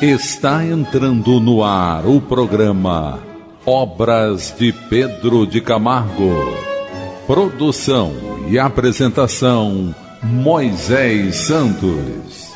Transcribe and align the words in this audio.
Está 0.00 0.64
entrando 0.64 1.40
no 1.40 1.64
ar 1.64 2.06
o 2.06 2.20
programa 2.20 3.18
Obras 3.66 4.54
de 4.56 4.72
Pedro 4.72 5.44
de 5.44 5.60
Camargo. 5.60 6.36
Produção 7.26 8.12
e 8.48 8.60
apresentação 8.60 9.92
Moisés 10.22 11.34
Santos. 11.34 12.52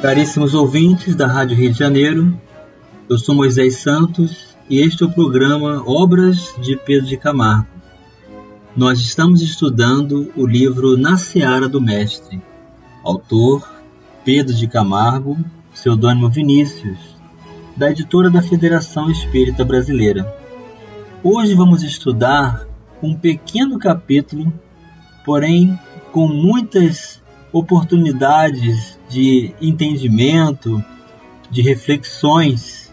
Caríssimos 0.00 0.54
ouvintes 0.54 1.14
da 1.14 1.26
Rádio 1.26 1.54
Rio 1.54 1.70
de 1.70 1.78
Janeiro, 1.78 2.34
eu 3.06 3.18
sou 3.18 3.34
Moisés 3.34 3.76
Santos 3.76 4.56
e 4.70 4.80
este 4.80 5.02
é 5.02 5.06
o 5.06 5.12
programa 5.12 5.82
Obras 5.86 6.54
de 6.62 6.76
Pedro 6.76 7.06
de 7.06 7.18
Camargo. 7.18 7.68
Nós 8.74 8.98
estamos 9.00 9.42
estudando 9.42 10.32
o 10.34 10.46
livro 10.46 10.96
Na 10.96 11.18
Seara 11.18 11.68
do 11.68 11.78
Mestre, 11.78 12.40
autor 13.04 13.71
Pedro 14.24 14.54
de 14.54 14.68
Camargo, 14.68 15.36
pseudônimo 15.72 16.30
Vinícius, 16.30 16.98
da 17.76 17.90
editora 17.90 18.30
da 18.30 18.40
Federação 18.40 19.10
Espírita 19.10 19.64
Brasileira. 19.64 20.32
Hoje 21.24 21.54
vamos 21.54 21.82
estudar 21.82 22.64
um 23.02 23.16
pequeno 23.16 23.80
capítulo, 23.80 24.52
porém 25.24 25.76
com 26.12 26.28
muitas 26.28 27.20
oportunidades 27.52 28.96
de 29.08 29.52
entendimento, 29.60 30.82
de 31.50 31.60
reflexões, 31.60 32.92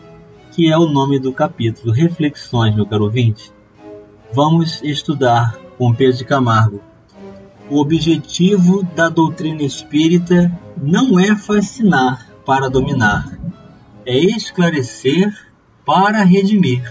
que 0.51 0.71
é 0.71 0.77
o 0.77 0.87
nome 0.87 1.19
do 1.19 1.31
capítulo, 1.31 1.93
Reflexões, 1.93 2.75
meu 2.75 2.87
caro 2.87 3.03
ouvinte. 3.03 3.51
Vamos 4.33 4.81
estudar 4.81 5.55
com 5.77 5.93
Pedro 5.93 6.17
de 6.17 6.25
Camargo 6.25 6.88
o 7.69 7.79
objetivo 7.79 8.83
da 8.95 9.09
doutrina 9.09 9.61
espírita 9.61 10.51
não 10.81 11.19
é 11.19 11.35
fascinar 11.35 12.27
para 12.45 12.69
dominar, 12.69 13.37
é 14.05 14.17
esclarecer 14.17 15.31
para 15.85 16.23
redimir. 16.23 16.83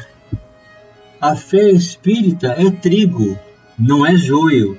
A 1.20 1.34
fé 1.34 1.70
espírita 1.70 2.54
é 2.56 2.70
trigo, 2.70 3.36
não 3.76 4.06
é 4.06 4.16
joio, 4.16 4.78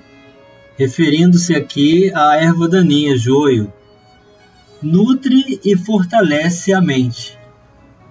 referindo-se 0.78 1.54
aqui 1.54 2.12
à 2.14 2.38
erva 2.38 2.68
daninha 2.70 3.18
joio. 3.18 3.72
Nutre 4.82 5.60
e 5.66 5.76
fortalece 5.76 6.72
a 6.72 6.80
mente, 6.80 7.38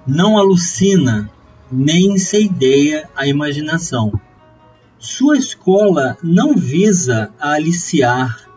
não 0.06 0.36
alucina 0.36 1.30
nem 1.72 2.12
inceideia 2.12 3.08
a 3.16 3.26
imaginação 3.26 4.12
sua 4.98 5.36
escola 5.36 6.18
não 6.22 6.56
visa 6.56 7.32
aliciar 7.38 8.48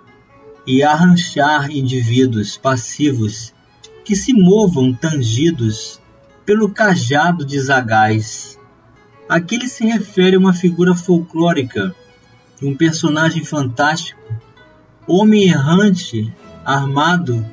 e 0.65 0.81
arranchar 0.81 1.69
indivíduos 1.69 2.57
passivos 2.57 3.53
que 4.03 4.15
se 4.15 4.33
movam 4.33 4.91
tangidos 4.91 6.01
pelo 6.43 6.71
cajado 6.71 7.45
de 7.45 7.59
Zagais. 7.59 8.57
Aqui 9.29 9.55
ele 9.55 9.67
se 9.67 9.85
refere 9.85 10.35
a 10.35 10.39
uma 10.39 10.53
figura 10.53 10.95
folclórica 10.95 11.95
um 12.61 12.75
personagem 12.75 13.43
fantástico, 13.43 14.21
homem 15.07 15.45
errante, 15.45 16.31
armado 16.63 17.43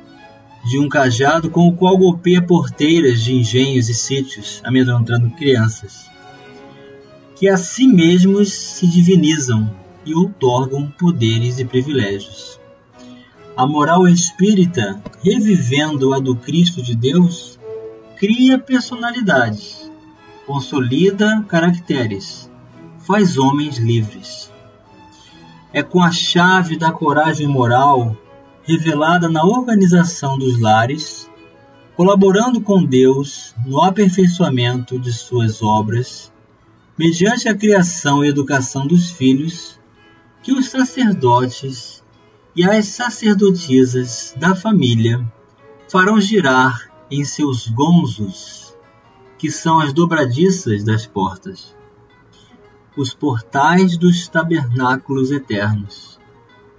de 0.69 0.77
um 0.77 0.87
cajado 0.87 1.49
com 1.49 1.67
o 1.67 1.75
qual 1.75 1.97
golpeia 1.97 2.41
porteiras 2.41 3.21
de 3.21 3.33
engenhos 3.33 3.89
e 3.89 3.93
sítios, 3.95 4.61
amedrontando 4.63 5.31
crianças 5.31 6.08
que 7.39 7.47
a 7.47 7.55
si 7.55 7.87
mesmos 7.87 8.51
se 8.51 8.85
divinizam 8.85 9.73
e 10.05 10.13
outorgam 10.13 10.91
poderes 10.91 11.57
e 11.57 11.63
privilégios. 11.63 12.59
A 13.55 13.65
moral 13.65 14.05
espírita, 14.09 15.01
revivendo 15.23 16.13
a 16.13 16.19
do 16.19 16.35
Cristo 16.35 16.81
de 16.81 16.93
Deus, 16.93 17.57
cria 18.17 18.59
personalidades, 18.59 19.89
consolida 20.45 21.41
caracteres, 21.47 22.51
faz 23.07 23.37
homens 23.37 23.77
livres. 23.77 24.51
É 25.71 25.81
com 25.81 26.03
a 26.03 26.11
chave 26.11 26.77
da 26.77 26.91
coragem 26.91 27.47
moral 27.47 28.17
revelada 28.63 29.29
na 29.29 29.45
organização 29.45 30.37
dos 30.37 30.59
lares, 30.59 31.29
colaborando 31.95 32.59
com 32.59 32.83
Deus 32.83 33.55
no 33.65 33.81
aperfeiçoamento 33.81 34.99
de 34.99 35.13
suas 35.13 35.63
obras 35.63 36.33
mediante 36.99 37.47
a 37.47 37.55
criação 37.55 38.25
e 38.25 38.27
educação 38.27 38.85
dos 38.85 39.09
filhos, 39.09 39.79
que 40.43 40.51
os 40.51 40.67
sacerdotes 40.67 42.03
e 42.53 42.65
as 42.65 42.87
sacerdotisas 42.87 44.33
da 44.35 44.53
família 44.53 45.25
farão 45.89 46.19
girar 46.19 46.91
em 47.09 47.23
seus 47.23 47.69
gonzos, 47.69 48.75
que 49.37 49.49
são 49.49 49.79
as 49.79 49.93
dobradiças 49.93 50.83
das 50.83 51.07
portas, 51.07 51.73
os 52.97 53.13
portais 53.13 53.95
dos 53.95 54.27
tabernáculos 54.27 55.31
eternos, 55.31 56.19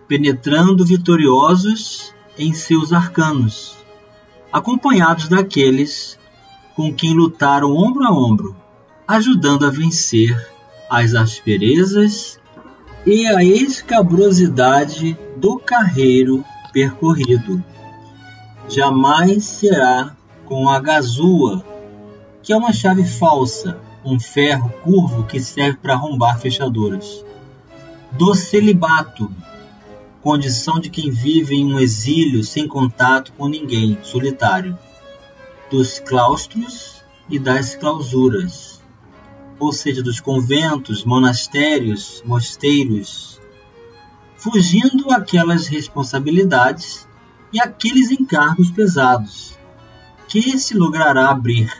penetrando 0.06 0.84
vitoriosos 0.84 2.14
em 2.36 2.52
seus 2.52 2.92
arcanos, 2.92 3.74
acompanhados 4.52 5.28
daqueles 5.28 6.18
com 6.76 6.92
quem 6.92 7.14
lutaram 7.14 7.74
ombro 7.74 8.04
a 8.04 8.12
ombro 8.12 8.59
ajudando 9.10 9.66
a 9.66 9.70
vencer 9.70 10.48
as 10.88 11.14
asperezas 11.14 12.38
e 13.04 13.26
a 13.26 13.42
escabrosidade 13.42 15.18
do 15.36 15.58
carreiro 15.58 16.44
percorrido. 16.72 17.60
Jamais 18.68 19.42
será 19.42 20.14
com 20.44 20.68
a 20.68 20.78
gazua, 20.78 21.64
que 22.40 22.52
é 22.52 22.56
uma 22.56 22.72
chave 22.72 23.04
falsa, 23.04 23.80
um 24.04 24.20
ferro 24.20 24.70
curvo 24.84 25.24
que 25.24 25.40
serve 25.40 25.78
para 25.78 25.94
arrombar 25.94 26.38
fechaduras. 26.38 27.24
Do 28.12 28.32
celibato, 28.36 29.28
condição 30.22 30.78
de 30.78 30.88
quem 30.88 31.10
vive 31.10 31.56
em 31.56 31.74
um 31.74 31.80
exílio 31.80 32.44
sem 32.44 32.68
contato 32.68 33.32
com 33.32 33.48
ninguém, 33.48 33.98
solitário. 34.04 34.78
Dos 35.68 35.98
claustros 35.98 37.02
e 37.28 37.40
das 37.40 37.74
clausuras 37.74 38.79
ou 39.60 39.72
seja, 39.72 40.02
dos 40.02 40.18
conventos, 40.18 41.04
monastérios, 41.04 42.22
mosteiros, 42.24 43.38
fugindo 44.36 45.12
aquelas 45.12 45.66
responsabilidades 45.66 47.06
e 47.52 47.60
aqueles 47.60 48.10
encargos 48.10 48.70
pesados 48.70 49.58
que 50.26 50.58
se 50.58 50.74
logrará 50.74 51.28
abrir 51.28 51.70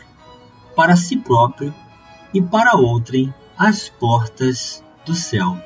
para 0.75 0.95
si 0.95 1.17
próprio 1.17 1.73
e 2.31 2.41
para 2.41 2.75
outrem 2.75 3.33
as 3.57 3.89
portas 3.89 4.83
do 5.05 5.15
céu. 5.15 5.57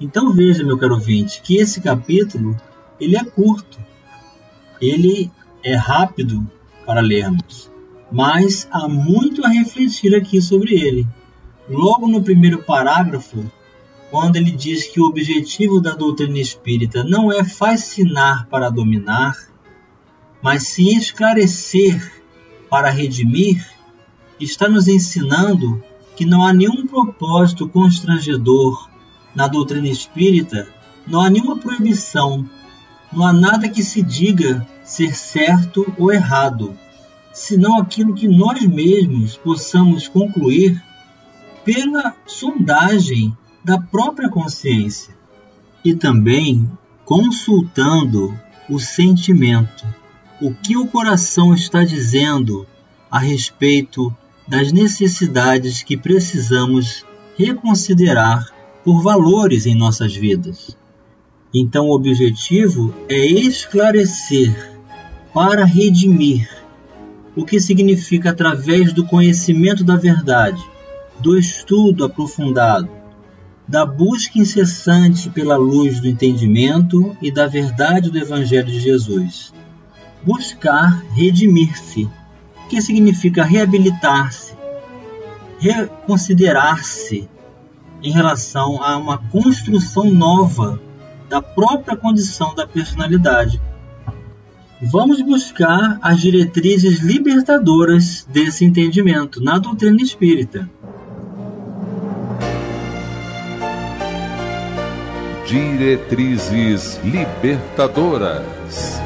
Então 0.00 0.32
veja, 0.32 0.64
meu 0.64 0.78
caro 0.78 0.94
ouvinte, 0.94 1.42
que 1.42 1.56
esse 1.56 1.80
capítulo 1.80 2.56
ele 3.00 3.16
é 3.16 3.24
curto, 3.24 3.78
ele 4.80 5.32
é 5.64 5.74
rápido 5.74 6.48
para 6.86 7.00
lermos 7.00 7.67
mas 8.10 8.66
há 8.70 8.88
muito 8.88 9.44
a 9.44 9.48
refletir 9.48 10.14
aqui 10.14 10.40
sobre 10.40 10.74
ele. 10.74 11.06
Logo 11.68 12.08
no 12.08 12.22
primeiro 12.22 12.62
parágrafo, 12.62 13.50
quando 14.10 14.36
ele 14.36 14.50
diz 14.50 14.86
que 14.86 15.00
o 15.00 15.06
objetivo 15.06 15.80
da 15.80 15.94
doutrina 15.94 16.38
espírita 16.38 17.04
não 17.04 17.30
é 17.30 17.44
fascinar 17.44 18.46
para 18.48 18.70
dominar, 18.70 19.36
mas 20.40 20.62
sim 20.68 20.96
esclarecer 20.96 22.22
para 22.70 22.90
redimir, 22.90 23.66
está 24.40 24.68
nos 24.68 24.88
ensinando 24.88 25.82
que 26.16 26.24
não 26.24 26.42
há 26.42 26.52
nenhum 26.52 26.86
propósito 26.86 27.68
constrangedor 27.68 28.88
na 29.34 29.46
doutrina 29.46 29.88
espírita, 29.88 30.66
não 31.06 31.20
há 31.20 31.28
nenhuma 31.28 31.58
proibição, 31.58 32.48
não 33.12 33.26
há 33.26 33.32
nada 33.32 33.68
que 33.68 33.82
se 33.82 34.02
diga 34.02 34.66
ser 34.82 35.14
certo 35.14 35.92
ou 35.98 36.12
errado 36.12 36.76
senão 37.38 37.78
aquilo 37.78 38.14
que 38.14 38.26
nós 38.26 38.64
mesmos 38.66 39.36
possamos 39.36 40.08
concluir 40.08 40.82
pela 41.64 42.14
sondagem 42.26 43.34
da 43.64 43.78
própria 43.80 44.28
consciência 44.28 45.14
e 45.84 45.94
também 45.94 46.68
consultando 47.04 48.36
o 48.68 48.78
sentimento, 48.80 49.86
o 50.42 50.52
que 50.52 50.76
o 50.76 50.88
coração 50.88 51.54
está 51.54 51.84
dizendo 51.84 52.66
a 53.10 53.20
respeito 53.20 54.14
das 54.46 54.72
necessidades 54.72 55.82
que 55.82 55.96
precisamos 55.96 57.04
reconsiderar 57.36 58.50
por 58.84 59.00
valores 59.00 59.64
em 59.64 59.76
nossas 59.76 60.14
vidas. 60.14 60.76
Então, 61.54 61.86
o 61.86 61.94
objetivo 61.94 62.92
é 63.08 63.24
esclarecer 63.24 64.74
para 65.32 65.64
redimir 65.64 66.67
o 67.38 67.44
que 67.44 67.60
significa 67.60 68.30
através 68.30 68.92
do 68.92 69.06
conhecimento 69.06 69.84
da 69.84 69.94
verdade, 69.94 70.60
do 71.20 71.38
estudo 71.38 72.04
aprofundado, 72.04 72.90
da 73.66 73.86
busca 73.86 74.40
incessante 74.40 75.30
pela 75.30 75.56
luz 75.56 76.00
do 76.00 76.08
entendimento 76.08 77.16
e 77.22 77.30
da 77.30 77.46
verdade 77.46 78.10
do 78.10 78.18
Evangelho 78.18 78.66
de 78.66 78.80
Jesus. 78.80 79.54
buscar 80.20 81.04
redimir-se, 81.14 82.08
que 82.68 82.82
significa 82.82 83.44
reabilitar-se, 83.44 84.52
reconsiderar-se 85.60 87.28
em 88.02 88.10
relação 88.10 88.82
a 88.82 88.96
uma 88.96 89.16
construção 89.16 90.10
nova 90.10 90.80
da 91.28 91.40
própria 91.40 91.96
condição 91.96 92.52
da 92.52 92.66
personalidade. 92.66 93.60
Vamos 94.80 95.20
buscar 95.22 95.98
as 96.00 96.20
diretrizes 96.20 97.00
libertadoras 97.00 98.24
desse 98.30 98.64
entendimento 98.64 99.42
na 99.42 99.58
doutrina 99.58 100.00
espírita. 100.00 100.70
Diretrizes 105.44 107.00
libertadoras 107.02 108.98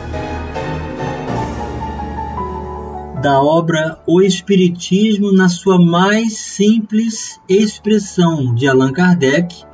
da 3.23 3.41
obra 3.41 4.01
O 4.05 4.21
Espiritismo 4.21 5.33
na 5.33 5.49
sua 5.49 5.81
mais 5.81 6.37
simples 6.37 7.41
expressão 7.49 8.53
de 8.53 8.67
Allan 8.67 8.93
Kardec, 8.93 9.65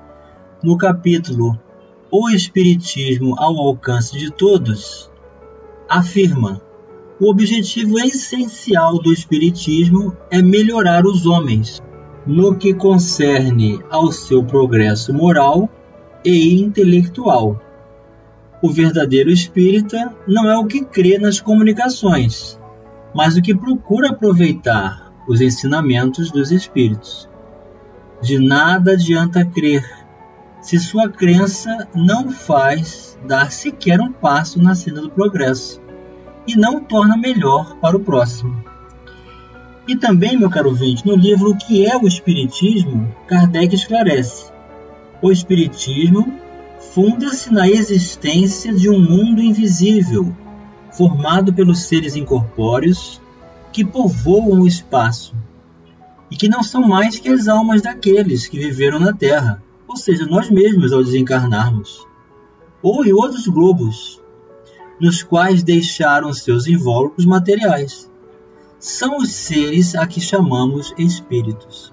no 0.63 0.77
capítulo 0.77 1.59
O 2.11 2.29
Espiritismo 2.29 3.35
ao 3.39 3.57
alcance 3.57 4.19
de 4.19 4.31
todos, 4.31 5.08
afirma: 5.89 6.61
o 7.21 7.31
objetivo 7.31 7.99
essencial 7.99 8.99
do 9.01 9.13
Espiritismo 9.13 10.17
é 10.31 10.43
melhorar 10.43 11.07
os 11.07 11.27
homens 11.27 11.83
no 12.27 12.55
que 12.55 12.75
concerne 12.75 13.83
ao 13.91 14.13
seu 14.13 14.45
progresso 14.45 15.15
moral 15.15 15.69
e 16.25 16.61
intelectual. 16.61 17.61
O 18.63 18.71
verdadeiro 18.71 19.31
espírita 19.31 20.15
não 20.27 20.51
é 20.51 20.59
o 20.59 20.67
que 20.67 20.85
crê 20.85 21.17
nas 21.17 21.41
comunicações, 21.41 22.59
mas 23.15 23.37
o 23.37 23.43
que 23.43 23.55
procura 23.55 24.11
aproveitar 24.11 25.13
os 25.27 25.41
ensinamentos 25.41 26.31
dos 26.31 26.51
Espíritos. 26.51 27.29
De 28.21 28.39
nada 28.39 28.93
adianta 28.93 29.45
crer, 29.45 29.85
se 30.69 30.79
sua 30.79 31.09
crença 31.09 31.89
não 31.95 32.31
faz 32.31 33.19
dar 33.27 33.51
sequer 33.51 34.03
um 34.03 34.13
passo 34.13 34.63
na 34.63 34.75
senda 34.75 35.01
do 35.01 35.09
progresso 35.09 35.81
e 36.47 36.55
não 36.57 36.85
torna 36.85 37.17
melhor 37.17 37.77
para 37.77 37.97
o 37.97 38.01
próximo. 38.01 38.63
E 39.87 39.97
também, 39.97 40.37
meu 40.37 40.51
caro 40.51 40.69
ouvinte, 40.69 41.07
no 41.07 41.17
livro 41.17 41.53
O 41.53 41.57
que 41.57 41.87
é 41.87 41.97
o 41.97 42.07
Espiritismo, 42.07 43.11
Kardec 43.27 43.75
esclarece: 43.75 44.53
o 45.23 45.33
Espiritismo 45.33 46.35
funda-se 46.93 47.51
na 47.51 47.67
existência 47.67 48.71
de 48.71 48.91
um 48.91 49.01
mundo 49.01 49.41
invisível 49.41 50.37
formado 50.93 51.51
pelos 51.51 51.79
seres 51.85 52.15
incorpóreos 52.15 53.23
que 53.73 53.87
povoam 53.87 54.61
o 54.61 54.67
espaço 54.67 55.35
e 56.31 56.37
que 56.37 56.47
não 56.47 56.63
são 56.63 56.83
mais 56.83 57.19
que 57.19 57.31
as 57.31 57.49
almas 57.49 57.81
daqueles 57.81 58.47
que 58.47 58.59
viveram 58.59 58.99
na 58.99 59.15
Terra, 59.15 59.63
ou 59.89 59.97
seja, 59.97 60.27
nós 60.27 60.51
mesmos 60.51 60.93
ao 60.93 61.03
desencarnarmos, 61.03 62.07
ou 62.83 63.05
em 63.05 63.13
outros 63.13 63.49
globos, 63.49 64.23
nos 65.01 65.23
quais 65.23 65.63
deixaram 65.63 66.33
seus 66.33 66.67
invólucros 66.67 67.25
materiais. 67.25 68.11
São 68.79 69.17
os 69.17 69.33
seres 69.33 69.95
a 69.95 70.07
que 70.07 70.21
chamamos 70.21 70.93
espíritos, 70.99 71.93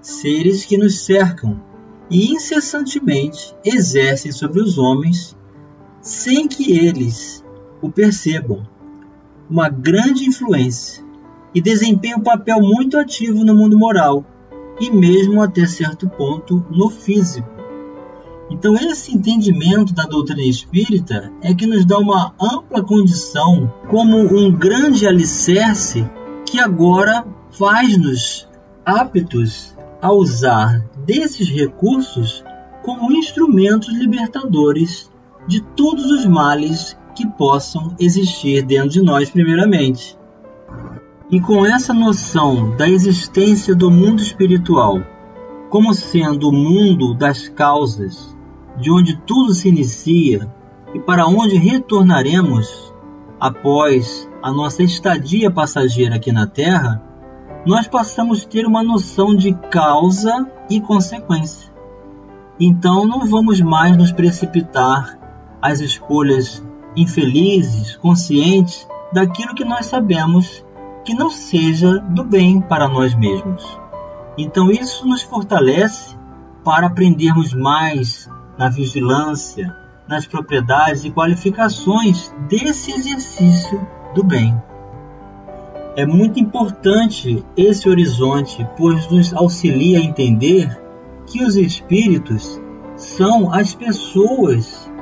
seres 0.00 0.64
que 0.64 0.78
nos 0.78 1.00
cercam 1.02 1.62
e 2.10 2.32
incessantemente 2.32 3.54
exercem 3.64 4.32
sobre 4.32 4.60
os 4.60 4.78
homens 4.78 5.36
sem 6.00 6.48
que 6.48 6.72
eles 6.72 7.44
o 7.82 7.90
percebam, 7.90 8.66
uma 9.48 9.68
grande 9.68 10.24
influência 10.24 11.04
e 11.54 11.60
desempenha 11.60 12.16
um 12.16 12.22
papel 12.22 12.60
muito 12.60 12.98
ativo 12.98 13.44
no 13.44 13.54
mundo 13.54 13.78
moral 13.78 14.24
e 14.80 14.90
mesmo 14.90 15.42
até 15.42 15.66
certo 15.66 16.08
ponto 16.08 16.64
no 16.70 16.88
físico. 16.88 17.48
Então, 18.50 18.74
esse 18.74 19.14
entendimento 19.14 19.92
da 19.92 20.04
doutrina 20.04 20.42
espírita 20.42 21.30
é 21.42 21.54
que 21.54 21.66
nos 21.66 21.84
dá 21.84 21.98
uma 21.98 22.34
ampla 22.40 22.82
condição 22.82 23.72
como 23.88 24.16
um 24.16 24.50
grande 24.50 25.06
alicerce 25.06 26.08
que 26.46 26.58
agora 26.58 27.26
faz-nos 27.50 28.48
aptos 28.84 29.76
a 30.00 30.12
usar 30.12 30.82
desses 31.04 31.48
recursos 31.48 32.42
como 32.82 33.12
instrumentos 33.12 33.92
libertadores 33.94 35.10
de 35.46 35.60
todos 35.60 36.10
os 36.10 36.24
males 36.24 36.96
que 37.14 37.26
possam 37.26 37.94
existir 37.98 38.62
dentro 38.62 38.90
de 38.90 39.02
nós, 39.02 39.28
primeiramente. 39.28 40.16
E 41.30 41.40
com 41.40 41.66
essa 41.66 41.92
noção 41.92 42.74
da 42.76 42.88
existência 42.88 43.74
do 43.74 43.90
mundo 43.90 44.22
espiritual 44.22 45.02
como 45.68 45.92
sendo 45.92 46.48
o 46.48 46.52
mundo 46.52 47.12
das 47.12 47.48
causas, 47.48 48.34
de 48.78 48.90
onde 48.90 49.16
tudo 49.26 49.52
se 49.52 49.68
inicia 49.68 50.50
e 50.94 50.98
para 50.98 51.26
onde 51.26 51.56
retornaremos 51.56 52.94
após 53.38 54.28
a 54.42 54.50
nossa 54.50 54.82
estadia 54.82 55.50
passageira 55.50 56.16
aqui 56.16 56.32
na 56.32 56.46
Terra, 56.46 57.02
nós 57.66 57.86
passamos 57.86 58.44
a 58.44 58.48
ter 58.48 58.66
uma 58.66 58.82
noção 58.82 59.36
de 59.36 59.52
causa 59.70 60.50
e 60.70 60.80
consequência. 60.80 61.70
Então 62.58 63.04
não 63.04 63.26
vamos 63.26 63.60
mais 63.60 63.96
nos 63.96 64.10
precipitar 64.10 65.18
às 65.60 65.80
escolhas 65.80 66.64
infelizes, 66.96 67.96
conscientes 67.96 68.88
daquilo 69.12 69.54
que 69.54 69.64
nós 69.64 69.86
sabemos 69.86 70.64
que 71.08 71.14
não 71.14 71.30
seja 71.30 72.00
do 72.00 72.22
bem 72.22 72.60
para 72.60 72.86
nós 72.86 73.14
mesmos. 73.14 73.80
Então 74.36 74.70
isso 74.70 75.08
nos 75.08 75.22
fortalece 75.22 76.14
para 76.62 76.88
aprendermos 76.88 77.54
mais 77.54 78.30
na 78.58 78.68
vigilância, 78.68 79.74
nas 80.06 80.26
propriedades 80.26 81.04
e 81.04 81.10
qualificações 81.10 82.30
desse 82.46 82.92
exercício 82.92 83.88
do 84.14 84.22
bem. 84.22 84.54
É 85.96 86.04
muito 86.04 86.38
importante 86.38 87.42
esse 87.56 87.88
horizonte, 87.88 88.68
pois 88.76 89.10
nos 89.10 89.32
auxilia 89.32 90.00
a 90.00 90.02
entender 90.02 90.78
que 91.24 91.42
os 91.42 91.56
espíritos 91.56 92.60
são 92.96 93.50
as 93.50 93.74
pessoas 93.74 94.92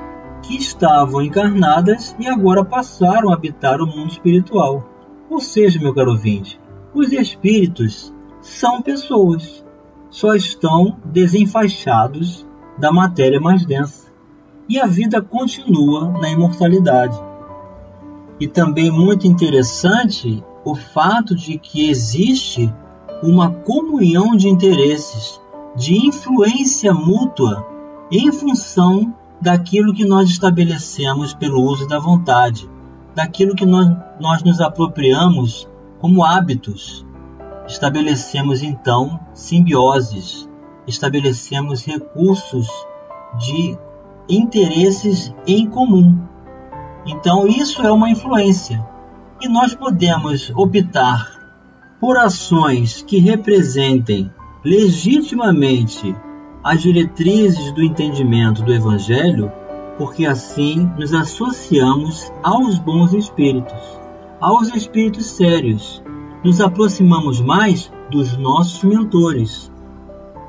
que 0.42 0.56
estavam 0.56 1.20
encarnadas 1.20 2.14
e 2.16 2.28
agora 2.28 2.64
passaram 2.64 3.30
a 3.30 3.34
habitar 3.34 3.80
o 3.80 3.86
mundo 3.88 4.12
espiritual. 4.12 4.95
Ou 5.36 5.42
seja, 5.42 5.78
meu 5.78 5.92
caro 5.92 6.12
ouvinte, 6.12 6.58
os 6.94 7.12
espíritos 7.12 8.10
são 8.40 8.80
pessoas, 8.80 9.62
só 10.08 10.34
estão 10.34 10.96
desenfaixados 11.04 12.46
da 12.78 12.90
matéria 12.90 13.38
mais 13.38 13.66
densa. 13.66 14.10
E 14.66 14.80
a 14.80 14.86
vida 14.86 15.20
continua 15.20 16.10
na 16.10 16.30
imortalidade. 16.30 17.22
E 18.40 18.48
também 18.48 18.90
muito 18.90 19.26
interessante 19.26 20.42
o 20.64 20.74
fato 20.74 21.36
de 21.36 21.58
que 21.58 21.90
existe 21.90 22.72
uma 23.22 23.50
comunhão 23.50 24.34
de 24.34 24.48
interesses, 24.48 25.38
de 25.76 25.98
influência 25.98 26.94
mútua 26.94 27.62
em 28.10 28.32
função 28.32 29.14
daquilo 29.38 29.92
que 29.92 30.06
nós 30.06 30.30
estabelecemos 30.30 31.34
pelo 31.34 31.60
uso 31.60 31.86
da 31.86 31.98
vontade, 31.98 32.66
daquilo 33.16 33.54
que 33.54 33.64
nós, 33.64 33.90
nós 34.20 34.42
nos 34.42 34.60
apropriamos 34.60 35.66
como 35.98 36.22
hábitos. 36.22 37.04
Estabelecemos 37.66 38.62
então 38.62 39.18
simbioses, 39.32 40.46
estabelecemos 40.86 41.82
recursos 41.82 42.68
de 43.38 43.76
interesses 44.28 45.34
em 45.46 45.66
comum. 45.66 46.20
Então, 47.06 47.48
isso 47.48 47.80
é 47.82 47.90
uma 47.90 48.10
influência. 48.10 48.86
E 49.40 49.48
nós 49.48 49.74
podemos 49.74 50.50
optar 50.54 51.26
por 51.98 52.18
ações 52.18 53.02
que 53.02 53.18
representem 53.18 54.30
legitimamente 54.62 56.14
as 56.62 56.82
diretrizes 56.82 57.72
do 57.72 57.82
entendimento 57.82 58.62
do 58.62 58.74
Evangelho, 58.74 59.50
porque 59.98 60.26
assim 60.26 60.90
nos 60.98 61.12
associamos 61.12 62.30
aos 62.42 62.78
bons 62.78 63.12
espíritos, 63.12 63.80
aos 64.40 64.68
espíritos 64.74 65.26
sérios, 65.26 66.02
nos 66.44 66.60
aproximamos 66.60 67.40
mais 67.40 67.90
dos 68.10 68.36
nossos 68.36 68.82
mentores, 68.84 69.72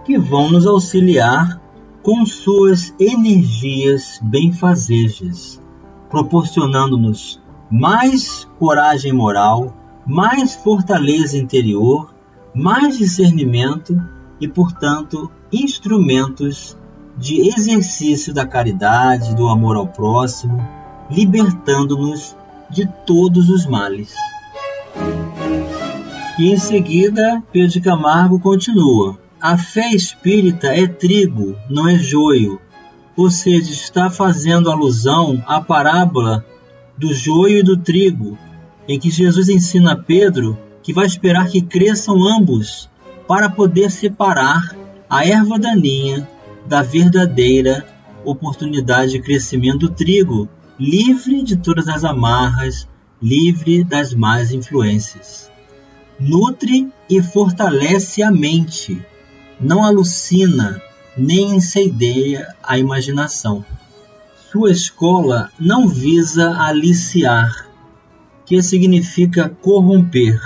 que 0.06 0.18
vão 0.18 0.52
nos 0.52 0.66
auxiliar 0.66 1.62
com 2.04 2.26
suas 2.26 2.94
energias 3.00 4.20
benfazejas, 4.22 5.62
proporcionando-nos 6.10 7.42
mais 7.70 8.48
coragem 8.58 9.12
moral, 9.12 9.76
mais 10.06 10.56
fortaleza 10.56 11.38
interior, 11.38 12.14
mais 12.54 12.98
discernimento 12.98 14.02
e, 14.40 14.48
portanto, 14.48 15.30
instrumentos 15.52 16.78
de 17.18 17.50
exercício 17.50 18.34
da 18.34 18.46
caridade, 18.46 19.36
do 19.36 19.48
amor 19.48 19.76
ao 19.76 19.88
próximo, 19.88 20.64
libertando-nos 21.10 22.36
de 22.70 22.88
todos 23.06 23.50
os 23.50 23.66
males. 23.66 24.14
E 26.38 26.52
em 26.52 26.58
seguida, 26.58 27.42
Pedro 27.52 27.70
de 27.70 27.82
Camargo 27.82 28.40
continua: 28.40 29.18
A 29.42 29.58
fé 29.58 29.90
espírita 29.94 30.68
é 30.68 30.86
trigo, 30.86 31.56
não 31.70 31.90
é 31.90 31.98
joio. 31.98 32.62
Ou 33.16 33.32
seja, 33.32 33.72
está 33.72 34.12
fazendo 34.12 34.70
alusão 34.70 35.44
à 35.48 35.60
parábola 35.60 36.46
do 36.96 37.12
joio 37.12 37.60
e 37.60 37.64
do 37.64 37.76
trigo, 37.76 38.38
em 38.88 39.00
que 39.00 39.10
Jesus 39.10 39.50
ensina 39.50 39.94
a 39.94 39.98
Pedro 39.98 40.56
que 40.84 40.94
vai 40.94 41.08
esperar 41.08 41.48
que 41.48 41.62
cresçam 41.62 42.16
ambos 42.28 42.88
para 43.28 43.50
poder 43.50 43.90
separar 43.90 44.76
a 45.10 45.26
erva 45.26 45.58
daninha 45.58 46.28
da 46.68 46.82
verdadeira 46.82 47.86
oportunidade 48.24 49.14
de 49.14 49.22
crescimento 49.22 49.80
do 49.80 49.90
trigo, 49.90 50.50
livre 50.80 51.44
de 51.44 51.56
todas 51.56 51.88
as 51.88 52.04
amarras, 52.04 52.88
livre 53.22 53.84
das 53.84 54.14
más 54.14 54.52
influências 54.52 55.48
nutre 56.20 56.92
e 57.10 57.22
fortalece 57.22 58.24
a 58.24 58.32
mente, 58.32 59.00
não 59.60 59.84
alucina 59.84 60.82
nem 61.16 61.56
incendeia 61.56 62.56
a 62.62 62.78
imaginação. 62.78 63.66
Sua 64.52 64.72
escola 64.72 65.52
não 65.60 65.88
visa 65.88 66.58
aliciar, 66.60 67.68
que 68.46 68.62
significa 68.62 69.50
corromper, 69.50 70.40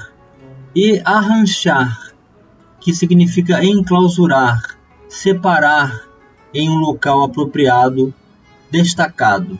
e 0.75 1.01
arranchar, 1.03 2.13
que 2.79 2.93
significa 2.93 3.63
enclausurar, 3.63 4.77
separar 5.07 6.07
em 6.53 6.69
um 6.69 6.77
local 6.77 7.23
apropriado, 7.23 8.13
destacado. 8.69 9.59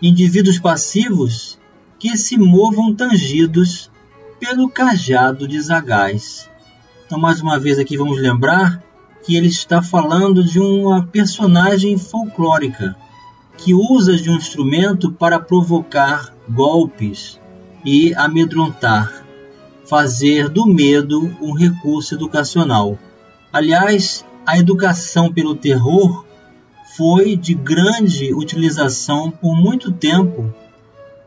Indivíduos 0.00 0.58
passivos 0.58 1.58
que 1.98 2.16
se 2.16 2.36
movam 2.36 2.94
tangidos 2.94 3.90
pelo 4.38 4.68
cajado 4.68 5.48
de 5.48 5.60
Zagás. 5.60 6.50
Então, 7.06 7.18
mais 7.18 7.40
uma 7.40 7.58
vez 7.58 7.78
aqui 7.78 7.96
vamos 7.96 8.18
lembrar 8.18 8.82
que 9.24 9.36
ele 9.36 9.48
está 9.48 9.82
falando 9.82 10.44
de 10.44 10.58
uma 10.58 11.06
personagem 11.06 11.96
folclórica 11.96 12.94
que 13.56 13.72
usa 13.72 14.16
de 14.16 14.30
um 14.30 14.36
instrumento 14.36 15.10
para 15.12 15.40
provocar 15.40 16.34
golpes 16.48 17.40
e 17.84 18.14
amedrontar, 18.14 19.24
fazer 19.86 20.48
do 20.48 20.66
medo 20.66 21.34
um 21.40 21.52
recurso 21.52 22.14
educacional. 22.14 22.98
Aliás, 23.52 24.24
a 24.46 24.58
educação 24.58 25.32
pelo 25.32 25.54
terror 25.54 26.24
foi 26.96 27.36
de 27.36 27.54
grande 27.54 28.32
utilização 28.34 29.30
por 29.30 29.56
muito 29.56 29.90
tempo 29.90 30.52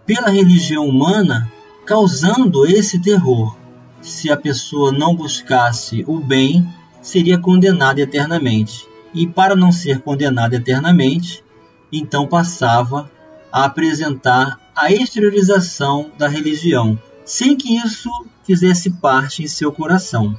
pela 0.05 0.29
religião 0.29 0.87
humana 0.87 1.51
causando 1.85 2.65
esse 2.65 2.99
terror. 2.99 3.55
Se 4.01 4.31
a 4.31 4.37
pessoa 4.37 4.91
não 4.91 5.15
buscasse 5.15 6.03
o 6.07 6.19
bem, 6.19 6.67
seria 7.01 7.37
condenada 7.37 7.99
eternamente. 8.01 8.87
E 9.13 9.25
para 9.25 9.55
não 9.55 9.71
ser 9.71 10.01
condenada 10.01 10.55
eternamente, 10.55 11.43
então 11.91 12.27
passava 12.27 13.09
a 13.51 13.65
apresentar 13.65 14.59
a 14.75 14.91
exteriorização 14.91 16.11
da 16.17 16.27
religião, 16.27 16.99
sem 17.25 17.55
que 17.55 17.75
isso 17.77 18.09
fizesse 18.43 18.91
parte 18.91 19.43
em 19.43 19.47
seu 19.47 19.71
coração, 19.71 20.37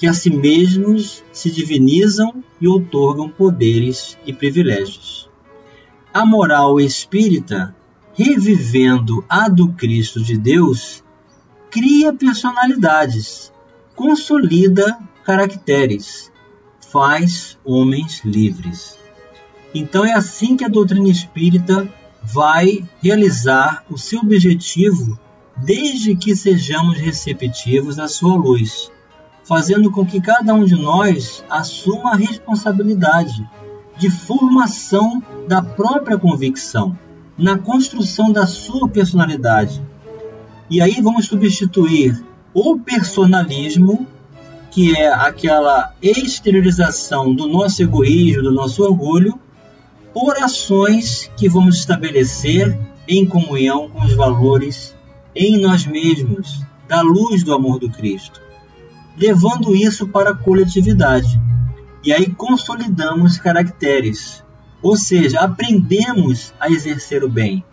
que 0.00 0.06
a 0.06 0.14
si 0.14 0.30
mesmos 0.30 1.22
se 1.30 1.50
divinizam 1.50 2.42
e 2.58 2.66
outorgam 2.66 3.28
poderes 3.28 4.16
e 4.24 4.32
privilégios. 4.32 5.28
A 6.10 6.24
moral 6.24 6.80
espírita 6.80 7.76
revivendo 8.14 9.22
a 9.28 9.46
do 9.46 9.68
Cristo 9.74 10.22
de 10.22 10.38
Deus, 10.38 11.04
cria 11.70 12.14
personalidades, 12.14 13.52
consolida 13.94 14.98
caracteres, 15.22 16.32
faz 16.90 17.58
homens 17.62 18.22
livres. 18.24 18.98
Então 19.74 20.02
é 20.02 20.14
assim 20.14 20.56
que 20.56 20.64
a 20.64 20.68
doutrina 20.68 21.10
espírita 21.10 21.92
vai 22.22 22.82
realizar 23.02 23.84
o 23.90 23.98
seu 23.98 24.20
objetivo 24.20 25.20
desde 25.58 26.16
que 26.16 26.34
sejamos 26.34 26.96
receptivos 26.96 27.98
à 27.98 28.08
sua 28.08 28.34
luz, 28.34 28.90
fazendo 29.50 29.90
com 29.90 30.06
que 30.06 30.20
cada 30.20 30.54
um 30.54 30.64
de 30.64 30.76
nós 30.76 31.44
assuma 31.50 32.12
a 32.12 32.16
responsabilidade 32.16 33.44
de 33.98 34.08
formação 34.08 35.20
da 35.48 35.60
própria 35.60 36.16
convicção 36.16 36.96
na 37.36 37.58
construção 37.58 38.30
da 38.30 38.46
sua 38.46 38.88
personalidade. 38.88 39.82
E 40.70 40.80
aí 40.80 41.00
vamos 41.02 41.26
substituir 41.26 42.24
o 42.54 42.78
personalismo, 42.78 44.06
que 44.70 44.94
é 44.94 45.12
aquela 45.12 45.94
exteriorização 46.00 47.34
do 47.34 47.48
nosso 47.48 47.82
egoísmo, 47.82 48.44
do 48.44 48.52
nosso 48.52 48.84
orgulho, 48.84 49.36
por 50.14 50.36
ações 50.36 51.28
que 51.36 51.48
vamos 51.48 51.76
estabelecer 51.78 52.78
em 53.08 53.26
comunhão 53.26 53.90
com 53.90 54.04
os 54.04 54.14
valores 54.14 54.94
em 55.34 55.60
nós 55.60 55.84
mesmos, 55.84 56.64
da 56.86 57.00
luz 57.00 57.42
do 57.42 57.52
amor 57.52 57.80
do 57.80 57.90
Cristo, 57.90 58.40
levando 59.16 59.74
isso 59.74 60.08
para 60.08 60.30
a 60.30 60.36
coletividade. 60.36 61.40
E 62.02 62.12
aí 62.12 62.30
consolidamos 62.30 63.38
caracteres, 63.38 64.42
ou 64.82 64.96
seja, 64.96 65.40
aprendemos 65.40 66.54
a 66.58 66.70
exercer 66.70 67.22
o 67.22 67.28
bem. 67.28 67.64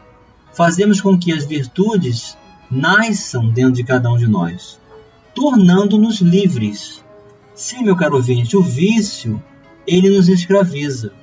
Fazemos 0.53 0.99
com 0.99 1.17
que 1.17 1.31
as 1.31 1.45
virtudes 1.45 2.37
nasçam 2.69 3.49
dentro 3.49 3.73
de 3.73 3.83
cada 3.83 4.11
um 4.11 4.17
de 4.17 4.27
nós, 4.27 4.79
tornando-nos 5.33 6.19
livres. 6.19 7.03
Sim, 7.55 7.83
meu 7.83 7.95
caro 7.95 8.17
ouvinte, 8.17 8.57
o 8.57 8.61
vício, 8.61 9.41
ele 9.85 10.09
nos 10.09 10.27
escraviza. 10.27 11.13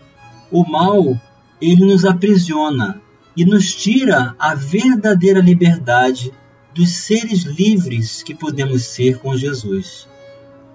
O 0.51 0.65
mal, 0.65 1.21
ele 1.61 1.85
nos 1.85 2.05
aprisiona 2.05 3.01
e 3.37 3.45
nos 3.45 3.75
tira 3.75 4.35
a 4.39 4.55
verdadeira 4.55 5.41
liberdade 5.41 6.33
dos 6.75 6.91
seres 6.91 7.45
livres 7.45 8.23
que 8.23 8.35
podemos 8.35 8.83
ser 8.83 9.19
com 9.19 9.37
Jesus. 9.37 10.09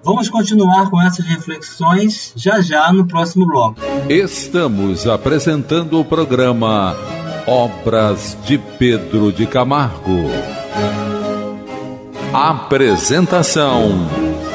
Vamos 0.04 0.30
continuar 0.30 0.90
com 0.90 1.02
essas 1.02 1.26
reflexões 1.26 2.32
já 2.36 2.62
já 2.62 2.92
no 2.94 3.06
próximo 3.06 3.46
bloco. 3.46 3.82
Estamos 4.10 5.06
apresentando 5.06 6.00
o 6.00 6.06
programa 6.06 6.96
Obras 7.46 8.38
de 8.46 8.58
Pedro 8.58 9.32
de 9.32 9.46
Camargo. 9.46 10.24
Apresentação 12.34 14.08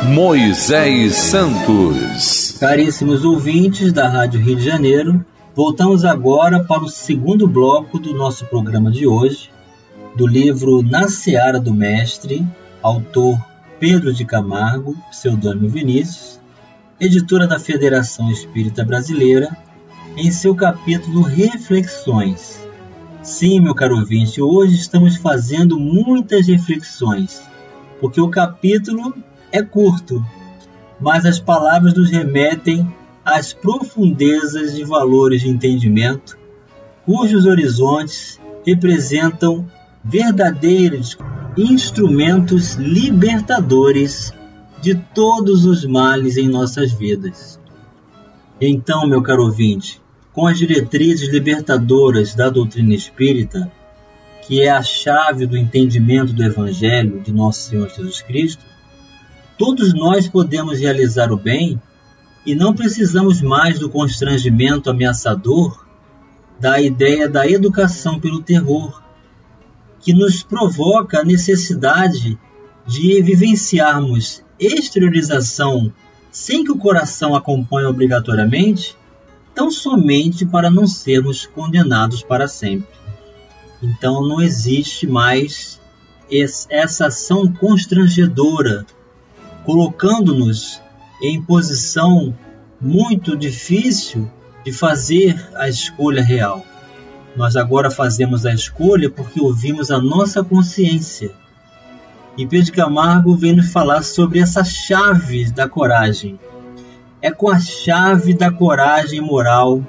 Moisés 0.04 1.14
Santos. 1.14 2.56
Caríssimos 2.58 3.24
ouvintes 3.24 3.92
da 3.92 4.08
Rádio 4.08 4.40
Rio 4.40 4.56
de 4.56 4.64
Janeiro, 4.64 5.24
voltamos 5.54 6.04
agora 6.04 6.62
para 6.62 6.84
o 6.84 6.88
segundo 6.88 7.46
bloco 7.46 7.98
do 7.98 8.14
nosso 8.14 8.46
programa 8.46 8.90
de 8.90 9.06
hoje, 9.06 9.50
do 10.14 10.28
livro 10.28 10.80
Na 10.80 11.08
Seara 11.08 11.58
do 11.58 11.74
Mestre, 11.74 12.46
autor 12.80 13.36
Pedro 13.80 14.14
de 14.14 14.24
Camargo, 14.24 14.96
pseudônimo 15.10 15.68
Vinícius, 15.68 16.40
editora 17.00 17.48
da 17.48 17.58
Federação 17.58 18.30
Espírita 18.30 18.84
Brasileira, 18.84 19.56
em 20.16 20.30
seu 20.30 20.54
capítulo 20.54 21.22
Reflexões. 21.22 22.64
Sim, 23.22 23.58
meu 23.58 23.74
caro 23.74 23.96
ouvinte, 23.96 24.40
hoje 24.40 24.76
estamos 24.76 25.16
fazendo 25.16 25.80
muitas 25.80 26.46
reflexões, 26.46 27.42
porque 28.00 28.20
o 28.20 28.30
capítulo 28.30 29.12
é 29.50 29.62
curto, 29.62 30.24
mas 31.00 31.26
as 31.26 31.40
palavras 31.40 31.92
nos 31.94 32.10
remetem 32.10 32.86
às 33.24 33.52
profundezas 33.52 34.76
de 34.76 34.84
valores 34.84 35.40
de 35.40 35.48
entendimento, 35.48 36.38
cujos 37.04 37.46
horizontes 37.46 38.38
representam 38.64 39.66
verdadeiros 40.04 41.16
instrumentos 41.56 42.74
libertadores 42.74 44.32
de 44.82 44.94
todos 44.94 45.64
os 45.64 45.84
males 45.84 46.36
em 46.36 46.48
nossas 46.48 46.92
vidas. 46.92 47.58
Então, 48.60 49.06
meu 49.06 49.22
caro 49.22 49.44
ouvinte, 49.44 50.00
com 50.32 50.46
as 50.46 50.58
diretrizes 50.58 51.28
libertadoras 51.28 52.34
da 52.34 52.50
doutrina 52.50 52.94
espírita, 52.94 53.70
que 54.42 54.60
é 54.60 54.68
a 54.68 54.82
chave 54.82 55.46
do 55.46 55.56
entendimento 55.56 56.32
do 56.32 56.42
Evangelho 56.42 57.20
de 57.20 57.32
Nosso 57.32 57.70
Senhor 57.70 57.88
Jesus 57.88 58.20
Cristo, 58.20 58.64
todos 59.56 59.94
nós 59.94 60.28
podemos 60.28 60.80
realizar 60.80 61.32
o 61.32 61.36
bem 61.36 61.80
e 62.44 62.54
não 62.54 62.74
precisamos 62.74 63.40
mais 63.40 63.78
do 63.78 63.88
constrangimento 63.88 64.90
ameaçador 64.90 65.86
da 66.60 66.80
ideia 66.80 67.28
da 67.28 67.48
educação 67.48 68.20
pelo 68.20 68.42
terror, 68.42 69.03
que 70.04 70.12
nos 70.12 70.42
provoca 70.42 71.20
a 71.20 71.24
necessidade 71.24 72.38
de 72.86 73.22
vivenciarmos 73.22 74.44
exteriorização 74.60 75.90
sem 76.30 76.62
que 76.62 76.70
o 76.70 76.76
coração 76.76 77.34
acompanhe 77.34 77.86
obrigatoriamente, 77.86 78.96
tão 79.54 79.70
somente 79.70 80.44
para 80.44 80.70
não 80.70 80.86
sermos 80.86 81.46
condenados 81.46 82.22
para 82.22 82.46
sempre. 82.46 82.88
Então 83.82 84.26
não 84.26 84.42
existe 84.42 85.06
mais 85.06 85.80
essa 86.68 87.06
ação 87.06 87.50
constrangedora, 87.52 88.84
colocando-nos 89.64 90.82
em 91.22 91.40
posição 91.40 92.36
muito 92.80 93.36
difícil 93.36 94.30
de 94.64 94.72
fazer 94.72 95.50
a 95.54 95.68
escolha 95.68 96.22
real. 96.22 96.64
Nós 97.36 97.56
agora 97.56 97.90
fazemos 97.90 98.46
a 98.46 98.54
escolha 98.54 99.10
porque 99.10 99.40
ouvimos 99.40 99.90
a 99.90 100.00
nossa 100.00 100.44
consciência. 100.44 101.32
E 102.36 102.46
Pedro 102.46 102.72
Camargo 102.72 103.36
vem 103.36 103.56
nos 103.56 103.72
falar 103.72 104.02
sobre 104.02 104.38
essa 104.38 104.64
chave 104.64 105.50
da 105.50 105.68
coragem. 105.68 106.38
É 107.20 107.30
com 107.30 107.48
a 107.48 107.58
chave 107.58 108.34
da 108.34 108.50
coragem 108.50 109.20
moral 109.20 109.82